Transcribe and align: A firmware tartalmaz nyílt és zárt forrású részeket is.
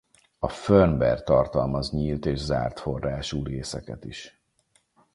A 0.39 0.47
firmware 0.49 1.21
tartalmaz 1.23 1.91
nyílt 1.91 2.25
és 2.25 2.39
zárt 2.39 2.79
forrású 2.79 3.43
részeket 3.43 4.05
is. 4.05 4.41